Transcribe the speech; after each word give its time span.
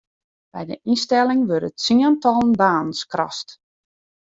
By 0.53 0.63
de 0.69 0.75
ynstelling 0.91 1.41
wurde 1.49 1.69
tsientallen 1.71 2.51
banen 2.61 2.93
skrast. 3.01 3.47